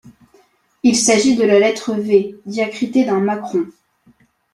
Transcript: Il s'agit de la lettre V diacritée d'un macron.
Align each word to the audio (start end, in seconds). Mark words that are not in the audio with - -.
Il 0.81 0.95
s'agit 0.95 1.35
de 1.35 1.43
la 1.43 1.59
lettre 1.59 1.93
V 1.93 2.35
diacritée 2.47 3.05
d'un 3.05 3.19
macron. 3.19 3.67